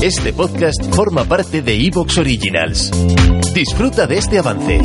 Este 0.00 0.32
podcast 0.32 0.94
forma 0.94 1.24
parte 1.24 1.60
de 1.60 1.74
Evox 1.74 2.18
Originals. 2.18 2.92
Disfruta 3.52 4.06
de 4.06 4.18
este 4.18 4.38
avance. 4.38 4.80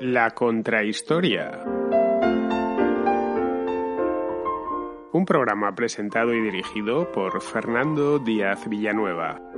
La 0.00 0.30
contrahistoria. 0.34 1.62
Un 5.12 5.24
programa 5.24 5.72
presentado 5.76 6.34
y 6.34 6.40
dirigido 6.40 7.12
por 7.12 7.40
Fernando 7.40 8.18
Díaz 8.18 8.68
Villanueva. 8.68 9.49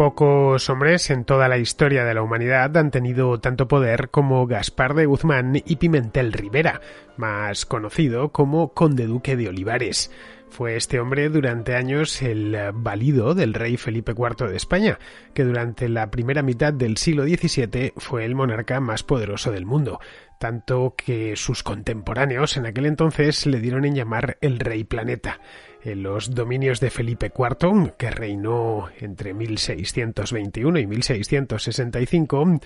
Pocos 0.00 0.70
hombres 0.70 1.10
en 1.10 1.26
toda 1.26 1.46
la 1.46 1.58
historia 1.58 2.06
de 2.06 2.14
la 2.14 2.22
humanidad 2.22 2.74
han 2.78 2.90
tenido 2.90 3.38
tanto 3.38 3.68
poder 3.68 4.08
como 4.08 4.46
Gaspar 4.46 4.94
de 4.94 5.04
Guzmán 5.04 5.56
y 5.56 5.76
Pimentel 5.76 6.32
Rivera, 6.32 6.80
más 7.18 7.66
conocido 7.66 8.32
como 8.32 8.72
Conde 8.72 9.04
Duque 9.04 9.36
de 9.36 9.50
Olivares. 9.50 10.10
Fue 10.48 10.76
este 10.76 11.00
hombre 11.00 11.28
durante 11.28 11.76
años 11.76 12.22
el 12.22 12.56
valido 12.72 13.34
del 13.34 13.52
rey 13.52 13.76
Felipe 13.76 14.12
IV 14.12 14.48
de 14.48 14.56
España, 14.56 14.98
que 15.34 15.44
durante 15.44 15.86
la 15.90 16.10
primera 16.10 16.40
mitad 16.40 16.72
del 16.72 16.96
siglo 16.96 17.24
XVII 17.24 17.92
fue 17.98 18.24
el 18.24 18.34
monarca 18.34 18.80
más 18.80 19.02
poderoso 19.02 19.52
del 19.52 19.66
mundo, 19.66 20.00
tanto 20.38 20.94
que 20.96 21.36
sus 21.36 21.62
contemporáneos 21.62 22.56
en 22.56 22.64
aquel 22.64 22.86
entonces 22.86 23.44
le 23.44 23.60
dieron 23.60 23.84
en 23.84 23.96
llamar 23.96 24.38
el 24.40 24.60
rey 24.60 24.82
planeta 24.82 25.40
en 25.82 26.02
los 26.02 26.34
dominios 26.34 26.80
de 26.80 26.90
Felipe 26.90 27.32
IV, 27.36 27.92
que 27.96 28.10
reinó 28.10 28.88
entre 28.98 29.34
1621 29.34 30.78
y 30.78 30.86
1665, 30.86 32.60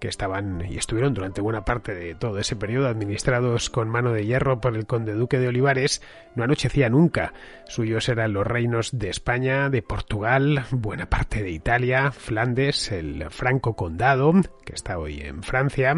que 0.00 0.08
estaban 0.08 0.64
y 0.68 0.78
estuvieron 0.78 1.12
durante 1.12 1.42
buena 1.42 1.64
parte 1.64 1.94
de 1.94 2.14
todo 2.14 2.38
ese 2.38 2.56
periodo 2.56 2.88
administrados 2.88 3.68
con 3.68 3.88
mano 3.88 4.12
de 4.12 4.24
hierro 4.24 4.60
por 4.60 4.74
el 4.74 4.86
conde 4.86 5.12
duque 5.12 5.38
de 5.38 5.48
Olivares, 5.48 6.02
no 6.34 6.42
anochecía 6.42 6.88
nunca. 6.88 7.34
Suyos 7.66 8.08
eran 8.08 8.32
los 8.32 8.46
reinos 8.46 8.98
de 8.98 9.10
España, 9.10 9.68
de 9.68 9.82
Portugal, 9.82 10.64
buena 10.70 11.06
parte 11.06 11.42
de 11.42 11.50
Italia, 11.50 12.12
Flandes, 12.12 12.90
el 12.90 13.28
Franco 13.30 13.76
Condado, 13.76 14.32
que 14.64 14.72
está 14.72 14.98
hoy 14.98 15.20
en 15.20 15.42
Francia, 15.42 15.94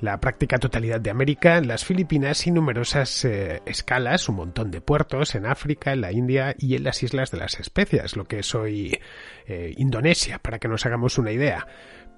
la 0.00 0.20
práctica 0.20 0.58
totalidad 0.58 1.00
de 1.00 1.10
América, 1.10 1.60
las 1.60 1.84
Filipinas 1.84 2.46
y 2.46 2.50
numerosas 2.50 3.24
eh, 3.24 3.62
escalas, 3.64 4.28
un 4.28 4.36
montón 4.36 4.70
de 4.70 4.82
puertos 4.82 5.34
en 5.34 5.46
África, 5.46 5.92
en 5.92 6.02
la 6.02 6.12
India 6.16 6.54
y 6.58 6.74
en 6.74 6.84
las 6.84 7.02
Islas 7.02 7.30
de 7.30 7.38
las 7.38 7.60
Especias, 7.60 8.16
lo 8.16 8.24
que 8.24 8.40
es 8.40 8.54
hoy 8.54 8.98
eh, 9.46 9.74
Indonesia, 9.76 10.38
para 10.38 10.58
que 10.58 10.68
nos 10.68 10.86
hagamos 10.86 11.18
una 11.18 11.32
idea 11.32 11.66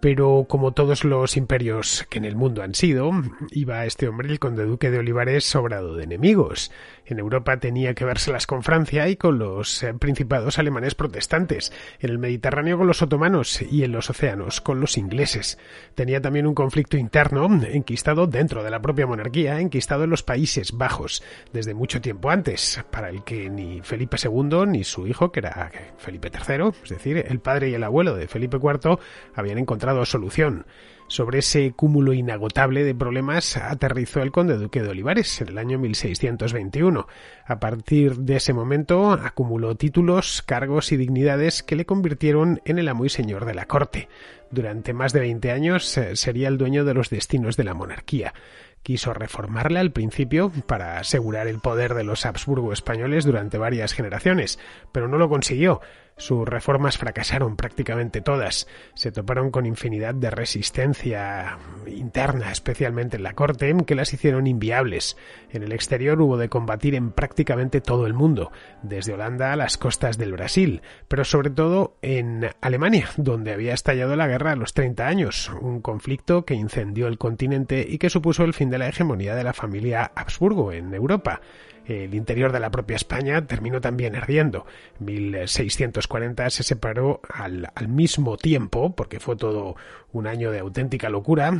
pero 0.00 0.46
como 0.48 0.72
todos 0.72 1.04
los 1.04 1.36
imperios 1.36 2.06
que 2.08 2.18
en 2.18 2.24
el 2.24 2.36
mundo 2.36 2.62
han 2.62 2.74
sido, 2.74 3.10
iba 3.50 3.84
este 3.84 4.08
hombre, 4.08 4.28
el 4.28 4.38
conde 4.38 4.64
duque 4.64 4.90
de 4.90 4.98
Olivares, 4.98 5.44
sobrado 5.44 5.96
de 5.96 6.04
enemigos. 6.04 6.70
En 7.04 7.18
Europa 7.18 7.58
tenía 7.58 7.94
que 7.94 8.04
vérselas 8.04 8.46
con 8.46 8.62
Francia 8.62 9.08
y 9.08 9.16
con 9.16 9.38
los 9.38 9.82
eh, 9.82 9.94
principados 9.94 10.58
alemanes 10.58 10.94
protestantes, 10.94 11.72
en 12.00 12.10
el 12.10 12.18
Mediterráneo 12.18 12.76
con 12.76 12.86
los 12.86 13.02
otomanos 13.02 13.62
y 13.62 13.82
en 13.82 13.92
los 13.92 14.10
océanos 14.10 14.60
con 14.60 14.80
los 14.80 14.98
ingleses. 14.98 15.58
Tenía 15.94 16.20
también 16.20 16.46
un 16.46 16.54
conflicto 16.54 16.96
interno 16.96 17.48
enquistado 17.64 18.26
dentro 18.26 18.62
de 18.62 18.70
la 18.70 18.82
propia 18.82 19.06
monarquía, 19.06 19.60
enquistado 19.60 20.04
en 20.04 20.10
los 20.10 20.22
Países 20.22 20.72
Bajos, 20.72 21.22
desde 21.52 21.74
mucho 21.74 22.00
tiempo 22.00 22.30
antes, 22.30 22.84
para 22.90 23.08
el 23.08 23.24
que 23.24 23.48
ni 23.48 23.80
Felipe 23.80 24.18
II 24.22 24.66
ni 24.66 24.84
su 24.84 25.06
hijo, 25.06 25.32
que 25.32 25.40
era 25.40 25.72
Felipe 25.96 26.30
III, 26.30 26.70
es 26.84 26.90
decir, 26.90 27.24
el 27.26 27.40
padre 27.40 27.70
y 27.70 27.74
el 27.74 27.84
abuelo 27.84 28.14
de 28.14 28.28
Felipe 28.28 28.58
IV, 28.58 28.98
habían 29.34 29.58
encontrado 29.58 29.87
solución. 30.04 30.66
Sobre 31.08 31.38
ese 31.38 31.72
cúmulo 31.72 32.12
inagotable 32.12 32.84
de 32.84 32.94
problemas 32.94 33.56
aterrizó 33.56 34.20
el 34.20 34.30
conde 34.30 34.58
duque 34.58 34.82
de 34.82 34.90
Olivares 34.90 35.40
en 35.40 35.48
el 35.48 35.58
año 35.58 35.78
1621. 35.78 37.06
A 37.46 37.60
partir 37.60 38.16
de 38.16 38.36
ese 38.36 38.52
momento 38.52 39.12
acumuló 39.12 39.74
títulos, 39.74 40.42
cargos 40.42 40.92
y 40.92 40.98
dignidades 40.98 41.62
que 41.62 41.76
le 41.76 41.86
convirtieron 41.86 42.60
en 42.66 42.78
el 42.78 42.88
amo 42.88 43.06
y 43.06 43.08
señor 43.08 43.46
de 43.46 43.54
la 43.54 43.64
corte. 43.64 44.10
Durante 44.50 44.92
más 44.92 45.14
de 45.14 45.20
veinte 45.20 45.50
años 45.50 45.96
eh, 45.96 46.14
sería 46.14 46.48
el 46.48 46.58
dueño 46.58 46.84
de 46.84 46.94
los 46.94 47.08
destinos 47.08 47.56
de 47.56 47.64
la 47.64 47.74
monarquía 47.74 48.34
quiso 48.82 49.12
reformarla 49.12 49.80
al 49.80 49.92
principio 49.92 50.50
para 50.66 50.98
asegurar 50.98 51.46
el 51.46 51.58
poder 51.58 51.94
de 51.94 52.04
los 52.04 52.24
Habsburgo 52.24 52.72
españoles 52.72 53.24
durante 53.24 53.58
varias 53.58 53.92
generaciones, 53.92 54.58
pero 54.92 55.08
no 55.08 55.18
lo 55.18 55.28
consiguió. 55.28 55.80
Sus 56.18 56.46
reformas 56.46 56.98
fracasaron 56.98 57.56
prácticamente 57.56 58.20
todas. 58.20 58.66
Se 58.94 59.12
toparon 59.12 59.50
con 59.50 59.66
infinidad 59.66 60.14
de 60.14 60.30
resistencia 60.30 61.58
interna, 61.86 62.50
especialmente 62.50 63.16
en 63.16 63.22
la 63.22 63.34
corte, 63.34 63.74
que 63.86 63.94
las 63.94 64.12
hicieron 64.12 64.48
inviables. 64.48 65.16
En 65.50 65.62
el 65.62 65.72
exterior 65.72 66.20
hubo 66.20 66.36
de 66.36 66.48
combatir 66.48 66.96
en 66.96 67.12
prácticamente 67.12 67.80
todo 67.80 68.06
el 68.06 68.14
mundo, 68.14 68.50
desde 68.82 69.14
Holanda 69.14 69.52
a 69.52 69.56
las 69.56 69.78
costas 69.78 70.18
del 70.18 70.32
Brasil, 70.32 70.82
pero 71.06 71.24
sobre 71.24 71.50
todo 71.50 71.96
en 72.02 72.50
Alemania, 72.60 73.08
donde 73.16 73.52
había 73.52 73.74
estallado 73.74 74.16
la 74.16 74.26
guerra 74.26 74.52
a 74.52 74.56
los 74.56 74.74
30 74.74 75.06
años, 75.06 75.50
un 75.60 75.80
conflicto 75.80 76.44
que 76.44 76.54
incendió 76.54 77.06
el 77.06 77.18
continente 77.18 77.86
y 77.88 77.98
que 77.98 78.10
supuso 78.10 78.42
el 78.42 78.54
fin 78.54 78.70
de 78.70 78.78
la 78.78 78.88
hegemonía 78.88 79.36
de 79.36 79.44
la 79.44 79.52
familia 79.52 80.10
Habsburgo 80.16 80.72
en 80.72 80.92
Europa 80.94 81.40
el 81.88 82.14
interior 82.14 82.52
de 82.52 82.60
la 82.60 82.70
propia 82.70 82.96
España 82.96 83.46
terminó 83.46 83.80
también 83.80 84.14
ardiendo. 84.14 84.66
1640 85.00 86.50
se 86.50 86.62
separó 86.62 87.20
al, 87.28 87.70
al, 87.74 87.88
mismo 87.88 88.36
tiempo, 88.36 88.94
porque 88.94 89.20
fue 89.20 89.36
todo 89.36 89.76
un 90.12 90.26
año 90.26 90.50
de 90.50 90.60
auténtica 90.60 91.08
locura. 91.08 91.52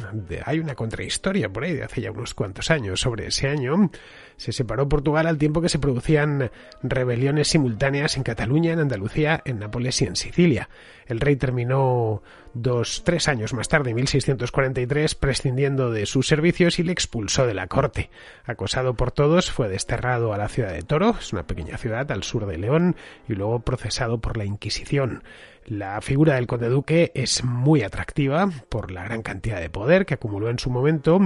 hay 0.44 0.58
una 0.58 0.74
contrahistoria 0.74 1.48
por 1.50 1.64
ahí 1.64 1.74
de 1.74 1.84
hace 1.84 2.00
ya 2.00 2.10
unos 2.10 2.34
cuantos 2.34 2.70
años 2.70 3.00
sobre 3.00 3.26
ese 3.26 3.48
año. 3.48 3.90
Se 4.36 4.52
separó 4.52 4.88
Portugal 4.88 5.26
al 5.26 5.38
tiempo 5.38 5.60
que 5.60 5.68
se 5.68 5.78
producían 5.78 6.50
rebeliones 6.82 7.48
simultáneas 7.48 8.16
en 8.16 8.22
Cataluña, 8.22 8.72
en 8.72 8.80
Andalucía, 8.80 9.42
en 9.44 9.58
Nápoles 9.58 10.00
y 10.00 10.06
en 10.06 10.16
Sicilia. 10.16 10.68
El 11.06 11.20
rey 11.20 11.36
terminó 11.36 12.22
dos, 12.54 13.02
tres 13.04 13.28
años 13.28 13.54
más 13.54 13.68
tarde, 13.68 13.90
en 13.90 13.96
1643, 13.96 15.14
prescindiendo 15.14 15.90
de 15.90 16.06
sus 16.06 16.26
servicios 16.26 16.78
y 16.78 16.82
le 16.82 16.92
expulsó 16.92 17.46
de 17.46 17.54
la 17.54 17.66
corte. 17.66 18.10
Acosado 18.44 18.94
por 18.94 19.10
todos, 19.10 19.50
fue 19.50 19.68
desterrado 19.68 20.32
a 20.32 20.38
la 20.38 20.48
ciudad 20.48 20.72
de 20.72 20.82
Toro, 20.82 21.16
es 21.18 21.32
una 21.32 21.46
pequeña 21.46 21.78
ciudad 21.78 22.10
al 22.12 22.22
sur 22.22 22.46
de 22.46 22.58
León, 22.58 22.96
y 23.28 23.34
luego 23.34 23.60
procesado 23.60 24.18
por 24.18 24.36
la 24.36 24.44
Inquisición. 24.44 25.22
La 25.64 26.00
figura 26.00 26.36
del 26.36 26.46
conde 26.46 26.68
duque 26.68 27.12
es 27.14 27.44
muy 27.44 27.82
atractiva 27.82 28.37
por 28.68 28.90
la 28.90 29.04
gran 29.04 29.22
cantidad 29.22 29.60
de 29.60 29.70
poder 29.70 30.06
que 30.06 30.14
acumuló 30.14 30.50
en 30.50 30.58
su 30.58 30.70
momento 30.70 31.20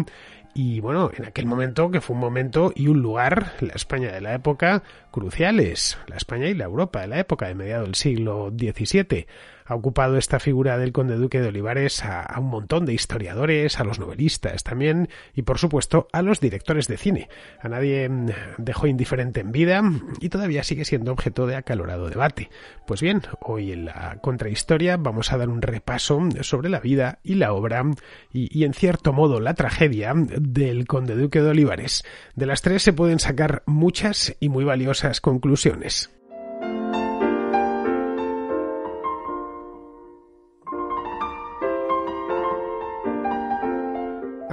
y 0.55 0.81
bueno, 0.81 1.11
en 1.17 1.25
aquel 1.25 1.47
momento, 1.47 1.91
que 1.91 2.01
fue 2.01 2.15
un 2.15 2.21
momento 2.21 2.73
y 2.75 2.89
un 2.89 3.01
lugar, 3.01 3.55
la 3.61 3.73
España 3.73 4.13
de 4.13 4.21
la 4.21 4.35
época, 4.35 4.83
cruciales, 5.11 5.99
la 6.09 6.17
España 6.17 6.49
y 6.49 6.55
la 6.55 6.65
Europa 6.65 7.01
de 7.01 7.07
la 7.07 7.19
época, 7.19 7.49
de 7.49 7.55
mediado 7.55 7.85
del 7.85 7.95
siglo 7.95 8.53
XVII 8.55 9.27
ha 9.67 9.75
ocupado 9.75 10.17
esta 10.17 10.41
figura 10.41 10.79
del 10.79 10.93
conde 10.93 11.17
duque 11.17 11.41
de 11.41 11.49
Olivares 11.49 12.05
a, 12.05 12.35
un 12.39 12.47
montón 12.47 12.87
de 12.87 12.95
historiadores, 12.95 13.81
a 13.81 13.85
los 13.85 13.99
novelistas 13.99 14.63
también 14.63 15.09
y 15.35 15.43
por 15.43 15.59
supuesto 15.59 16.09
a 16.13 16.23
los 16.23 16.41
directores 16.41 16.89
de 16.89 16.97
cine. 16.97 17.29
A 17.61 17.69
nadie 17.69 18.09
mm, 18.09 18.31
dejó 18.59 18.87
indiferente 18.87 19.41
en 19.41 19.53
vida 19.53 19.83
y 20.21 20.29
todavía 20.29 20.65
sigue 20.65 20.85
siendo 20.85 21.13
objeto 21.13 21.47
de 21.47 21.57
acalorado 21.57 22.09
debate. 22.09 22.51
Pues 22.87 23.01
bien, 23.01 23.23
hoy 23.41 23.73
en 23.73 23.87
la 23.87 24.19
contrahistoria 24.21 24.97
vamos 24.97 25.33
a 25.33 25.39
dar 25.39 25.49
un 25.49 25.63
repaso 25.63 26.21
sobre 26.41 26.69
la 26.69 26.81
vida 26.81 27.19
y 27.23 27.35
la 27.35 27.53
obra 27.53 27.85
y, 28.33 28.57
y 28.57 28.65
en 28.65 28.75
cierto 28.75 29.13
modo 29.13 29.41
la 29.41 29.55
tragedia 29.55 30.13
del 30.15 30.87
conde 30.87 31.17
duque 31.17 31.43
de 31.43 31.51
Olivares. 31.51 32.05
De 32.35 32.47
las 32.47 32.63
tres 32.63 32.83
se 32.83 32.93
pueden 32.93 33.19
sacar 33.19 33.63
muchas 33.67 34.37
y 34.41 34.49
muy 34.49 34.65
valiosas 34.65 35.21
conclusiones. 35.21 36.11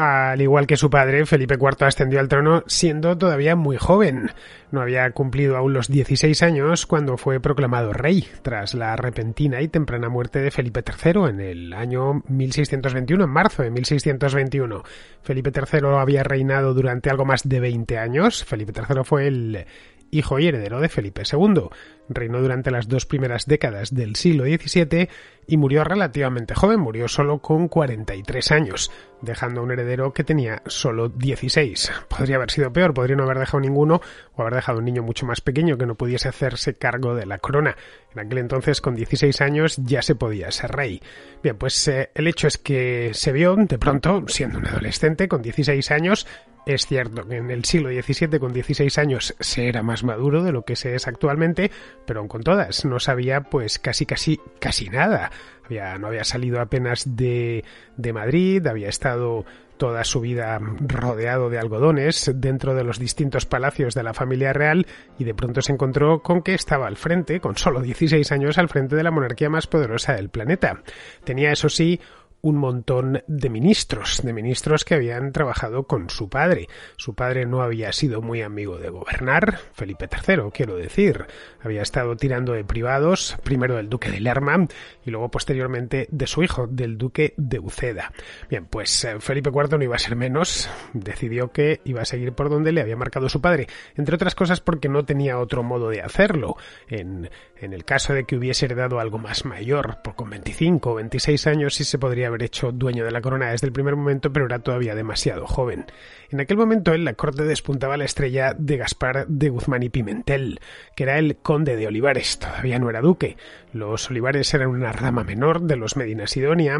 Al 0.09 0.41
igual 0.41 0.65
que 0.65 0.75
su 0.75 0.89
padre, 0.89 1.25
Felipe 1.25 1.55
IV 1.55 1.85
ascendió 1.85 2.19
al 2.19 2.27
trono 2.27 2.63
siendo 2.65 3.17
todavía 3.17 3.55
muy 3.55 3.77
joven. 3.77 4.31
No 4.71 4.81
había 4.81 5.09
cumplido 5.11 5.55
aún 5.55 5.73
los 5.73 5.87
16 5.87 6.41
años 6.41 6.85
cuando 6.87 7.17
fue 7.17 7.39
proclamado 7.39 7.93
rey, 7.93 8.27
tras 8.41 8.73
la 8.73 8.95
repentina 8.95 9.61
y 9.61 9.67
temprana 9.67 10.09
muerte 10.09 10.39
de 10.39 10.51
Felipe 10.51 10.83
III 10.83 11.29
en 11.29 11.39
el 11.41 11.73
año 11.73 12.23
1621, 12.27 13.23
en 13.23 13.29
marzo 13.29 13.61
de 13.61 13.69
1621. 13.69 14.83
Felipe 15.21 15.51
III 15.53 15.87
había 15.99 16.23
reinado 16.23 16.73
durante 16.73 17.09
algo 17.09 17.25
más 17.25 17.47
de 17.47 17.59
20 17.59 17.97
años. 17.99 18.43
Felipe 18.43 18.73
III 18.75 19.03
fue 19.03 19.27
el 19.27 19.65
hijo 20.11 20.39
y 20.39 20.47
heredero 20.47 20.79
de 20.79 20.89
Felipe 20.89 21.23
II. 21.31 21.69
Reinó 22.09 22.41
durante 22.41 22.71
las 22.71 22.87
dos 22.87 23.05
primeras 23.05 23.45
décadas 23.45 23.93
del 23.93 24.15
siglo 24.15 24.45
XVII 24.45 25.09
y 25.45 25.57
murió 25.57 25.83
relativamente 25.83 26.55
joven, 26.55 26.79
murió 26.79 27.07
solo 27.07 27.39
con 27.39 27.67
43 27.67 28.51
años, 28.51 28.91
dejando 29.21 29.61
a 29.61 29.63
un 29.63 29.71
heredero 29.71 30.13
que 30.13 30.23
tenía 30.23 30.61
solo 30.67 31.09
16. 31.09 31.91
Podría 32.07 32.37
haber 32.37 32.51
sido 32.51 32.71
peor, 32.71 32.93
podría 32.93 33.15
no 33.15 33.23
haber 33.23 33.39
dejado 33.39 33.59
ninguno 33.59 34.01
o 34.35 34.41
haber 34.41 34.55
dejado 34.55 34.79
un 34.79 34.85
niño 34.85 35.03
mucho 35.03 35.25
más 35.25 35.41
pequeño 35.41 35.77
que 35.77 35.85
no 35.85 35.95
pudiese 35.95 36.29
hacerse 36.29 36.75
cargo 36.75 37.15
de 37.15 37.25
la 37.25 37.39
corona. 37.39 37.75
En 38.13 38.19
aquel 38.19 38.39
entonces, 38.39 38.81
con 38.81 38.95
16 38.95 39.41
años, 39.41 39.77
ya 39.77 40.01
se 40.01 40.15
podía 40.15 40.51
ser 40.51 40.71
rey. 40.71 41.01
Bien, 41.43 41.57
pues 41.57 41.87
eh, 41.87 42.11
el 42.13 42.27
hecho 42.27 42.47
es 42.47 42.57
que 42.57 43.11
se 43.13 43.31
vio 43.31 43.55
de 43.55 43.77
pronto, 43.77 44.23
siendo 44.27 44.59
un 44.59 44.67
adolescente, 44.67 45.27
con 45.27 45.41
16 45.41 45.91
años, 45.91 46.27
es 46.65 46.85
cierto 46.85 47.27
que 47.27 47.37
en 47.37 47.51
el 47.51 47.65
siglo 47.65 47.89
XVII 47.89 48.39
con 48.39 48.53
16 48.53 48.97
años 48.97 49.35
se 49.39 49.67
era 49.67 49.83
más 49.83 50.03
maduro 50.03 50.43
de 50.43 50.51
lo 50.51 50.63
que 50.63 50.75
se 50.75 50.95
es 50.95 51.07
actualmente, 51.07 51.71
pero 52.05 52.19
aun 52.19 52.27
con 52.27 52.43
todas 52.43 52.85
no 52.85 52.99
sabía 52.99 53.41
pues 53.41 53.79
casi 53.79 54.05
casi 54.05 54.39
casi 54.59 54.89
nada. 54.89 55.31
Había, 55.65 55.97
no 55.97 56.07
había 56.07 56.23
salido 56.23 56.61
apenas 56.61 57.15
de, 57.15 57.63
de 57.95 58.13
Madrid, 58.13 58.65
había 58.65 58.89
estado 58.89 59.45
toda 59.79 60.03
su 60.03 60.19
vida 60.19 60.59
rodeado 60.59 61.49
de 61.49 61.57
algodones 61.57 62.31
dentro 62.35 62.75
de 62.75 62.83
los 62.83 62.99
distintos 62.99 63.45
palacios 63.45 63.95
de 63.95 64.03
la 64.03 64.13
familia 64.13 64.51
real 64.51 64.85
y 65.17 65.23
de 65.23 65.33
pronto 65.33 65.61
se 65.61 65.71
encontró 65.71 66.21
con 66.21 66.41
que 66.43 66.53
estaba 66.53 66.85
al 66.85 66.97
frente, 66.97 67.39
con 67.39 67.55
solo 67.55 67.81
16 67.81 68.29
años 68.33 68.57
al 68.57 68.67
frente 68.67 68.97
de 68.97 69.03
la 69.03 69.11
monarquía 69.11 69.49
más 69.49 69.67
poderosa 69.67 70.13
del 70.13 70.29
planeta. 70.29 70.83
Tenía, 71.23 71.51
eso 71.51 71.69
sí, 71.69 71.99
un 72.41 72.57
montón 72.57 73.23
de 73.27 73.49
ministros, 73.49 74.21
de 74.23 74.33
ministros 74.33 74.85
que 74.85 74.95
habían 74.95 75.31
trabajado 75.31 75.83
con 75.83 76.09
su 76.09 76.29
padre. 76.29 76.67
Su 76.97 77.15
padre 77.15 77.45
no 77.45 77.61
había 77.61 77.91
sido 77.91 78.21
muy 78.21 78.41
amigo 78.41 78.77
de 78.77 78.89
gobernar, 78.89 79.59
Felipe 79.73 80.09
III, 80.11 80.51
quiero 80.53 80.75
decir. 80.75 81.25
Había 81.61 81.81
estado 81.81 82.15
tirando 82.15 82.53
de 82.53 82.63
privados, 82.63 83.37
primero 83.43 83.75
del 83.75 83.89
duque 83.89 84.11
de 84.11 84.19
Lerma 84.19 84.67
y 85.05 85.11
luego 85.11 85.29
posteriormente 85.29 86.07
de 86.11 86.27
su 86.27 86.43
hijo, 86.43 86.67
del 86.67 86.97
duque 86.97 87.33
de 87.37 87.59
Uceda. 87.59 88.11
Bien, 88.49 88.65
pues 88.65 89.03
eh, 89.03 89.19
Felipe 89.19 89.49
IV 89.49 89.77
no 89.77 89.83
iba 89.83 89.95
a 89.95 89.99
ser 89.99 90.15
menos, 90.15 90.69
decidió 90.93 91.51
que 91.51 91.81
iba 91.83 92.01
a 92.01 92.05
seguir 92.05 92.33
por 92.33 92.49
donde 92.49 92.71
le 92.71 92.81
había 92.81 92.95
marcado 92.95 93.29
su 93.29 93.41
padre, 93.41 93.67
entre 93.95 94.15
otras 94.15 94.35
cosas 94.35 94.61
porque 94.61 94.89
no 94.89 95.05
tenía 95.05 95.39
otro 95.39 95.63
modo 95.63 95.89
de 95.89 96.01
hacerlo. 96.01 96.55
En, 96.87 97.29
en 97.57 97.73
el 97.73 97.85
caso 97.85 98.13
de 98.13 98.23
que 98.23 98.37
hubiese 98.37 98.65
heredado 98.65 98.99
algo 98.99 99.17
más 99.17 99.45
mayor, 99.45 99.97
por 100.03 100.15
con 100.15 100.29
25 100.29 100.91
o 100.91 100.95
26 100.95 101.47
años 101.47 101.75
sí 101.75 101.83
se 101.83 101.97
podría 101.97 102.28
haber 102.29 102.43
hecho 102.43 102.71
dueño 102.71 103.05
de 103.05 103.11
la 103.11 103.21
corona 103.21 103.51
desde 103.51 103.67
el 103.67 103.73
primer 103.73 103.95
momento, 103.95 104.31
pero 104.31 104.45
era 104.45 104.59
todavía 104.59 104.95
demasiado 104.95 105.45
joven. 105.45 105.85
En 106.29 106.39
aquel 106.39 106.57
momento 106.57 106.93
en 106.93 107.05
la 107.05 107.13
corte 107.13 107.43
despuntaba 107.43 107.97
la 107.97 108.05
estrella 108.05 108.55
de 108.57 108.77
Gaspar 108.77 109.27
de 109.27 109.49
Guzmán 109.49 109.83
y 109.83 109.89
Pimentel, 109.89 110.59
que 110.95 111.03
era 111.03 111.19
el 111.19 111.37
conde 111.37 111.75
de 111.75 111.87
Olivares, 111.87 112.39
todavía 112.39 112.79
no 112.79 112.89
era 112.89 113.01
duque. 113.01 113.37
Los 113.73 114.09
Olivares 114.09 114.53
eran 114.53 114.69
una 114.69 114.91
rama 114.91 115.23
menor 115.23 115.61
de 115.61 115.75
los 115.75 115.97
Medina 115.97 116.27
Sidonia, 116.27 116.79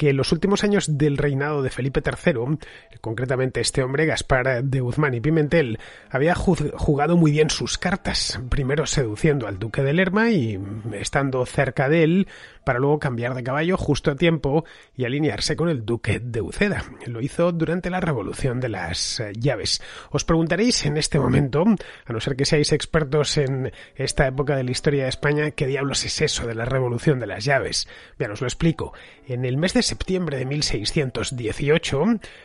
que 0.00 0.08
en 0.08 0.16
los 0.16 0.32
últimos 0.32 0.64
años 0.64 0.96
del 0.96 1.18
reinado 1.18 1.60
de 1.60 1.68
Felipe 1.68 2.00
III, 2.02 2.56
concretamente 3.02 3.60
este 3.60 3.82
hombre, 3.82 4.06
Gaspar 4.06 4.64
de 4.64 4.80
Guzmán 4.80 5.12
y 5.12 5.20
Pimentel, 5.20 5.78
había 6.08 6.34
jugado 6.34 7.18
muy 7.18 7.32
bien 7.32 7.50
sus 7.50 7.76
cartas, 7.76 8.40
primero 8.48 8.86
seduciendo 8.86 9.46
al 9.46 9.58
duque 9.58 9.82
de 9.82 9.92
Lerma 9.92 10.30
y 10.30 10.58
estando 10.94 11.44
cerca 11.44 11.90
de 11.90 12.02
él, 12.02 12.28
para 12.64 12.78
luego 12.78 12.98
cambiar 12.98 13.34
de 13.34 13.42
caballo 13.42 13.76
justo 13.76 14.10
a 14.10 14.16
tiempo 14.16 14.64
y 14.96 15.04
alinearse 15.04 15.54
con 15.54 15.68
el 15.68 15.84
duque 15.84 16.18
de 16.18 16.40
Uceda. 16.40 16.84
Lo 17.06 17.20
hizo 17.20 17.52
durante 17.52 17.90
la 17.90 18.00
revolución 18.00 18.60
de 18.60 18.68
las 18.70 19.20
eh, 19.20 19.32
llaves. 19.34 19.82
Os 20.10 20.24
preguntaréis 20.24 20.86
en 20.86 20.96
este 20.96 21.18
momento, 21.18 21.64
a 22.06 22.12
no 22.12 22.20
ser 22.20 22.36
que 22.36 22.46
seáis 22.46 22.72
expertos 22.72 23.36
en 23.36 23.72
esta 23.96 24.26
época 24.26 24.56
de 24.56 24.64
la 24.64 24.70
historia 24.70 25.02
de 25.02 25.10
España, 25.10 25.50
¿qué 25.50 25.66
diablos 25.66 26.04
es 26.06 26.22
eso 26.22 26.46
de 26.46 26.54
la 26.54 26.64
revolución 26.64 27.18
de 27.18 27.26
las 27.26 27.44
llaves? 27.44 27.86
Bien, 28.18 28.30
os 28.30 28.40
lo 28.40 28.46
explico. 28.46 28.94
En 29.26 29.44
el 29.44 29.56
mes 29.56 29.74
de 29.74 29.82
septiembre 29.90 30.38
de 30.38 30.46
1618, 30.46 32.04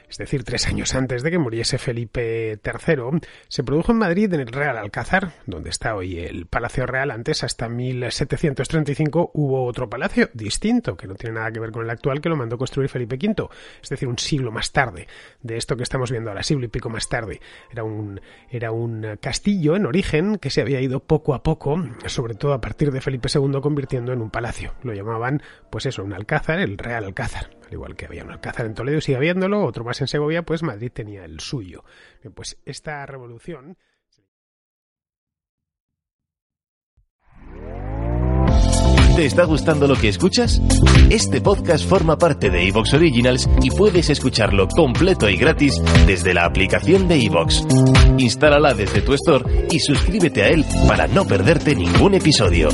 es 0.10 0.18
decir, 0.18 0.44
tres 0.44 0.66
años 0.66 0.96
antes 0.96 1.22
de 1.22 1.30
que 1.30 1.38
muriese 1.38 1.78
Felipe 1.78 2.60
III, 2.64 3.20
se 3.48 3.64
produjo 3.64 3.92
en 3.92 4.00
Madrid, 4.00 4.34
en 4.34 4.40
el 4.40 4.48
Real 4.48 4.80
Alcázar, 4.80 5.34
donde 5.46 5.70
está 5.70 5.96
hoy 5.96 6.18
el 6.18 6.48
Palacio 6.48 6.88
Real. 6.88 7.12
Antes, 7.12 7.44
hasta 7.44 7.70
1735, 7.70 9.30
hubo 9.36 9.66
otro 9.66 9.88
palacio 9.88 10.32
distinto, 10.34 10.98
que 10.98 11.06
no 11.06 11.14
tiene 11.14 11.36
nada 11.36 11.52
que 11.52 11.60
ver 11.60 11.72
con 11.72 11.84
el 11.84 11.90
actual, 11.92 12.20
que 12.20 12.30
lo 12.30 12.36
mandó 12.36 12.58
construir 12.58 12.90
Felipe 12.90 13.16
V, 13.16 13.48
es 13.84 13.90
decir, 13.90 14.08
un 14.08 14.18
siglo 14.18 14.52
más 14.52 14.72
tarde 14.72 15.08
de 15.44 15.58
esto 15.58 15.78
que 15.78 15.84
estamos 15.84 16.10
viendo 16.10 16.32
ahora, 16.32 16.42
siglo 16.42 16.66
y 16.66 16.70
pico 16.70 16.90
más 16.90 17.08
tarde. 17.08 17.42
Era 17.72 17.84
un, 17.84 18.20
era 18.50 18.72
un 18.72 19.20
castillo 19.22 19.76
en 19.76 19.86
origen 19.86 20.40
que 20.40 20.50
se 20.50 20.62
había 20.62 20.82
ido 20.82 21.00
poco 21.00 21.36
a 21.36 21.44
poco, 21.44 21.80
sobre 22.08 22.34
todo 22.34 22.54
a 22.54 22.62
partir 22.62 22.92
de 22.92 23.02
Felipe 23.02 23.30
II, 23.32 23.62
convirtiendo 23.62 24.14
en 24.14 24.22
un 24.22 24.32
palacio. 24.32 24.74
Lo 24.82 24.96
llamaban, 24.96 25.44
pues 25.70 25.86
eso, 25.86 26.04
un 26.04 26.14
alcázar, 26.14 26.60
el 26.60 26.80
Real 26.80 27.06
Al 27.36 27.74
igual 27.74 27.96
que 27.96 28.06
había 28.06 28.24
un 28.24 28.32
alcázar 28.32 28.66
en 28.66 28.74
Toledo 28.74 28.98
y 28.98 29.02
sigue 29.02 29.18
habiéndolo, 29.18 29.64
otro 29.64 29.84
más 29.84 30.02
en 30.02 30.08
Segovia, 30.08 30.44
pues 30.44 30.64
Madrid 30.64 30.92
tenía 30.94 31.26
el 31.26 31.40
suyo. 31.40 31.84
Pues 32.34 32.58
esta 32.66 33.06
revolución 33.06 33.78
¿Te 39.16 39.26
está 39.26 39.46
gustando 39.46 39.88
lo 39.88 39.96
que 39.96 40.10
escuchas? 40.10 40.62
Este 41.10 41.40
podcast 41.40 41.88
forma 41.88 42.18
parte 42.18 42.50
de 42.50 42.68
Evox 42.68 42.96
Originals 42.96 43.50
y 43.62 43.70
puedes 43.70 44.10
escucharlo 44.10 44.68
completo 44.68 45.30
y 45.30 45.38
gratis 45.38 45.82
desde 46.06 46.34
la 46.34 46.44
aplicación 46.44 47.08
de 47.08 47.24
Evox. 47.24 47.66
Instálala 48.18 48.74
desde 48.74 49.02
tu 49.02 49.14
store 49.14 49.68
y 49.72 49.80
suscríbete 49.80 50.44
a 50.44 50.50
él 50.50 50.66
para 50.86 51.08
no 51.08 51.26
perderte 51.26 51.76
ningún 51.76 52.16
episodio. 52.16 52.68